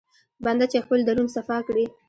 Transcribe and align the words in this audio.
بنده 0.43 0.65
چې 0.71 0.77
خپل 0.83 0.99
درون 1.07 1.27
صفا 1.35 1.57
کړي. 1.67 1.85